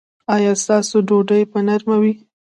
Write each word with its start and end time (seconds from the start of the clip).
ایا 0.35 0.53
ستاسو 0.63 0.97
ډوډۍ 1.07 1.41
به 1.51 1.59
نرمه 1.67 1.97
وي؟ 2.01 2.13